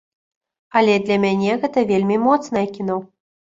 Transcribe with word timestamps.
Але 0.81 0.95
для 1.09 1.17
мяне 1.27 1.53
гэта 1.67 1.85
вельмі 1.93 2.19
моцнае 2.27 2.67
кіно. 2.81 3.01